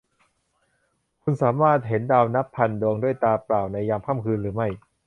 [1.21, 4.67] คุณจะสามารถเห็นดาวนับพันดวงด้วยตาเปล่าในยามค่ำคืนหรือไม่?